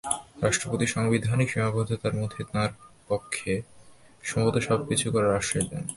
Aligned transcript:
রাষ্ট্রপতি 0.41 0.85
সাংবিধানিক 0.87 1.47
সীমাবদ্ধতার 1.49 2.15
মধ্যে 2.15 2.41
তাঁর 2.51 2.71
পক্ষে 3.07 3.53
সম্ভব 4.23 4.55
সবকিছু 4.59 5.05
করার 5.11 5.33
আশ্বাস 5.35 5.65
দেন। 5.69 5.85